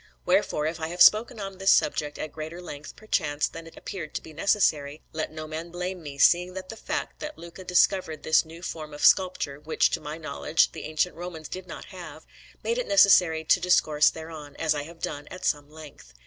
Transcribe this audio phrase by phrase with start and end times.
[0.25, 4.15] Wherefore, if I have spoken on this subject at greater length, perchance, than it appeared
[4.15, 8.23] to be necessary, let no man blame me, seeing that the fact that Luca discovered
[8.23, 12.25] this new form of sculpture which, to my knowledge, the ancient Romans did not have
[12.63, 16.15] made it necessary to discourse thereon, as I have done, at some length.